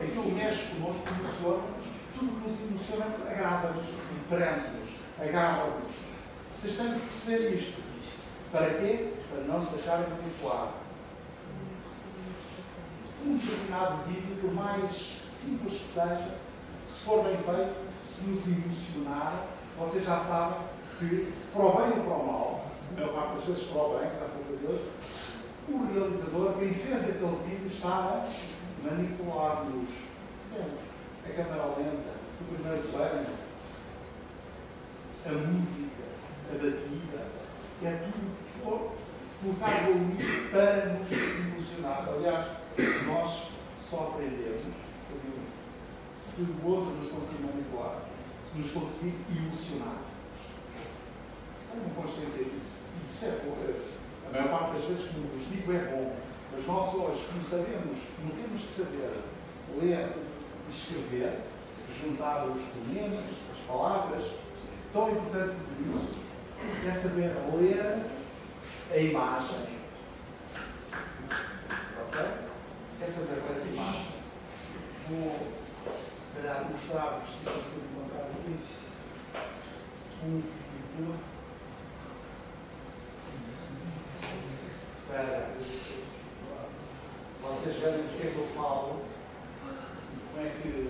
[0.02, 1.84] aquilo mexe connosco, emociona-nos,
[2.18, 3.86] tudo que nos emociona agrada-nos,
[4.28, 4.88] prende-nos,
[5.20, 5.90] agarra-nos.
[6.60, 7.82] Vocês têm que perceber isto.
[8.52, 9.12] Para quê?
[9.30, 10.72] Para não se deixarem manipular.
[13.24, 16.34] Um determinado vídeo, por mais simples que seja,
[16.90, 17.74] se for bem feito,
[18.06, 19.46] se nos emocionar,
[19.78, 20.58] vocês já sabem
[20.98, 23.98] que, para o bem ou para o mal, a maior parte das vezes para o
[23.98, 24.80] bem, graças a Deus,
[25.68, 28.26] o realizador, quem fez aquele vídeo, estava a
[28.82, 29.88] manipular-nos
[30.50, 30.90] sempre.
[31.24, 33.26] A câmera lenta, o primeiro plano,
[35.26, 36.02] a música,
[36.50, 37.26] a batida,
[37.84, 38.90] é tudo
[39.40, 42.08] colocado ali para nos emocionar.
[42.08, 42.46] Aliás,
[43.06, 43.48] nós
[43.88, 44.74] só aprendemos,
[46.30, 48.02] se o outro nos conseguir manipular,
[48.50, 49.98] se nos conseguir emocionar.
[51.72, 52.70] Tenham consciência disso.
[53.12, 53.60] Isso é pouco.
[54.28, 56.16] A maior parte das vezes, como vos digo, é bom.
[56.52, 59.20] Mas nós hoje, como sabemos, como temos de saber
[59.80, 60.16] ler
[60.68, 61.40] e escrever,
[62.00, 64.24] juntar os fonemas, as palavras,
[64.92, 66.20] tão importante por isso
[66.86, 68.04] é saber ler
[68.92, 69.80] a imagem.
[72.06, 72.20] Ok?
[73.00, 74.06] É saber ler a imagem.
[75.08, 75.59] Vou,
[76.30, 78.60] se calhar, mostrar-vos, se conseguir encontrar aqui,
[80.22, 81.18] um vídeo
[85.08, 85.50] para
[87.42, 89.00] vocês verem do que é que eu falo?
[90.32, 90.89] Como é que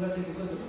[0.00, 0.59] 250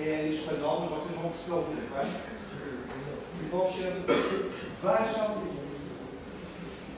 [0.00, 2.06] É, em espanhol, mas vocês vão perceber que é.
[3.40, 3.92] E vão ser.
[4.80, 5.42] Vejam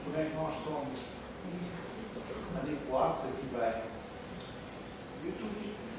[0.03, 0.99] como é que nós somos
[2.53, 3.83] manipulados aqui bem.
[5.25, 5.90] YouTube.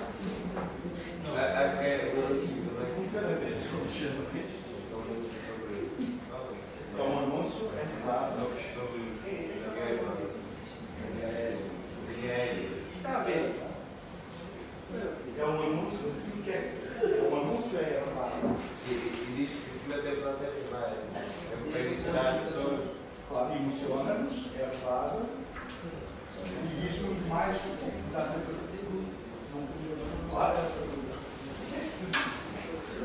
[1.29, 2.89] Acho que é o anúncio também.
[2.99, 3.59] Um cada vez.
[6.97, 8.35] É um anúncio, é verdade.
[8.35, 9.17] Sobre sobre os
[12.15, 12.67] dinheiro.
[12.97, 13.43] Está bem.
[15.37, 16.07] É um anúncio.
[16.09, 17.77] O que é que é um anúncio?
[17.77, 18.37] É verdade.
[18.87, 20.91] E e diz que aquilo até pronto é vai.
[21.15, 22.81] É para ensinar as pessoas.
[23.29, 25.17] Claro, emociona-nos, é verdade.
[26.41, 28.55] E diz muito mais do que está sempre.
[30.29, 30.57] Claro.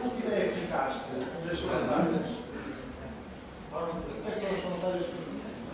[0.05, 1.01] Que ideia que ficaste
[1.47, 2.31] das fronteiras?
[3.73, 3.77] O
[4.23, 5.07] que é que são as fronteiras?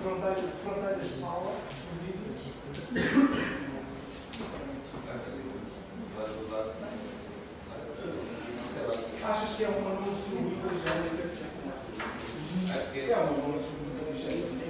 [0.02, 2.42] Fronteiras, fronteiras de fala, de vídeos?
[6.16, 6.64] Vai usar.
[9.30, 11.40] Achas que é um anúncio inteligente?
[12.70, 14.60] Acho que É um anúncio inteligente.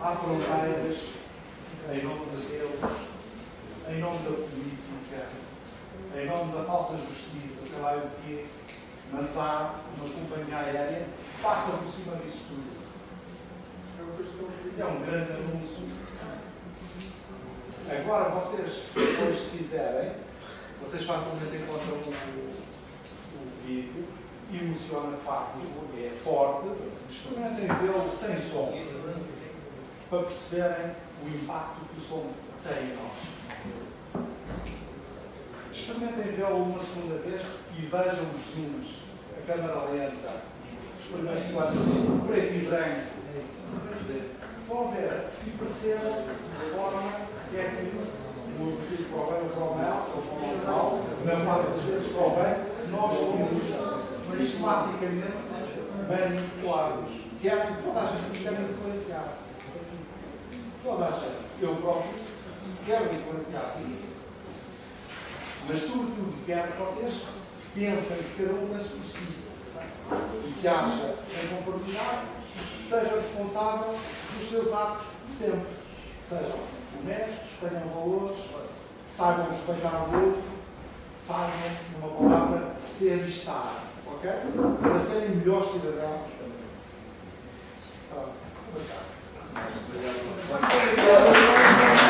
[0.00, 0.98] Há fronteiras
[1.92, 2.92] em nome de Deus,
[3.88, 5.28] em nome da política,
[6.14, 8.46] em nome da falsa justiça, sei lá o quê,
[9.12, 12.74] mas há uma companhia aérea que passa por cima disso tudo.
[14.78, 15.84] É um grande anúncio.
[17.90, 20.12] Agora vocês, depois se quiserem,
[20.82, 22.54] vocês facilmente encontram o,
[23.66, 24.04] vídeo,
[24.52, 25.58] emociona de facto,
[25.96, 26.68] é forte,
[27.10, 28.72] experimentem vê-lo sem som,
[30.10, 30.92] para perceberem
[31.22, 32.26] o impacto que o som
[32.62, 33.18] tem em nós.
[35.72, 37.42] Experimentem vê-lo uma segunda vez
[37.76, 38.88] e vejam os zooms,
[39.36, 40.32] a câmera lenta,
[41.00, 43.14] experimentem quando preto e branco.
[44.68, 47.12] Vão ver e percebam a forma
[47.50, 47.56] que
[48.60, 50.84] o vestido para o bem ou para o mal, ou para o mal,
[51.24, 55.34] na maioria das vezes para o bem, nós somos sistematicamente
[56.08, 57.10] manipulados.
[57.40, 59.28] Quer toda a gente quer influenciar.
[60.82, 61.44] Toda a gente.
[61.60, 62.10] Eu próprio
[62.86, 63.76] quero influenciar.
[65.68, 67.22] Mas, sobretudo, quero que vocês
[67.74, 69.44] pensem que cada um por si.
[70.46, 72.26] E que acha em conformidade,
[72.88, 73.94] seja responsável
[74.38, 75.84] dos seus atos sempre.
[76.22, 76.58] Sejam
[77.00, 78.36] honestos, tenham valores,
[79.08, 80.42] saibam respeitar o outro,
[81.26, 81.50] saibam,
[81.92, 83.82] numa palavra, ser e estar.
[84.06, 84.30] Ok?
[84.82, 86.28] Para serem melhores cidadãos.
[88.10, 88.26] Tá.
[88.68, 89.04] Obrigado.
[90.92, 92.03] Obrigado.